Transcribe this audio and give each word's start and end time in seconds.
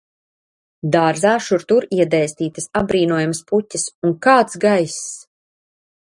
Dārzā 0.93 1.33
šur 1.47 1.65
tur 1.71 1.85
iedēstītas 1.97 2.67
apbrīnojamas 2.81 3.41
puķes, 3.51 3.85
un 4.09 4.15
kāds 4.27 4.57
gaiss! 4.65 4.97